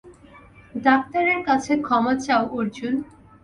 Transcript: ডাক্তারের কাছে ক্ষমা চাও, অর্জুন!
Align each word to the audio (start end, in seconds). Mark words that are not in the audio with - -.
ডাক্তারের 0.77 1.39
কাছে 1.47 1.73
ক্ষমা 1.85 2.13
চাও, 2.25 2.43
অর্জুন! 2.57 2.93